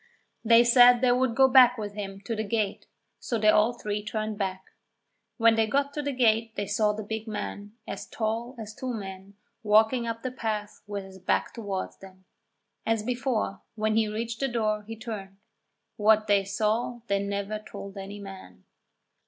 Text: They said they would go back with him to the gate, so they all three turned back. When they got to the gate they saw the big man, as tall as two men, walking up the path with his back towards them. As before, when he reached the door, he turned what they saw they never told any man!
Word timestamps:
They 0.43 0.63
said 0.63 1.01
they 1.01 1.11
would 1.11 1.35
go 1.35 1.47
back 1.47 1.77
with 1.77 1.93
him 1.93 2.21
to 2.21 2.35
the 2.35 2.43
gate, 2.43 2.87
so 3.19 3.37
they 3.37 3.49
all 3.49 3.71
three 3.73 4.03
turned 4.03 4.35
back. 4.35 4.63
When 5.37 5.53
they 5.53 5.67
got 5.67 5.93
to 5.93 6.01
the 6.01 6.11
gate 6.11 6.55
they 6.55 6.65
saw 6.65 6.91
the 6.91 7.03
big 7.03 7.27
man, 7.27 7.73
as 7.87 8.07
tall 8.07 8.55
as 8.57 8.73
two 8.73 8.95
men, 8.95 9.35
walking 9.61 10.07
up 10.07 10.23
the 10.23 10.31
path 10.31 10.81
with 10.87 11.03
his 11.03 11.19
back 11.19 11.53
towards 11.53 11.97
them. 11.99 12.25
As 12.83 13.03
before, 13.03 13.61
when 13.75 13.95
he 13.95 14.07
reached 14.07 14.39
the 14.39 14.47
door, 14.47 14.81
he 14.87 14.95
turned 14.95 15.37
what 15.97 16.25
they 16.25 16.45
saw 16.45 17.01
they 17.05 17.19
never 17.21 17.59
told 17.59 17.95
any 17.95 18.19
man! 18.19 18.63